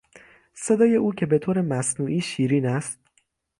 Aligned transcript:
صدای 0.53 0.95
او 0.95 1.13
که 1.13 1.25
بهطور 1.25 1.61
مصنوعی 1.61 2.21
شیرین 2.21 2.65
است 2.65 2.99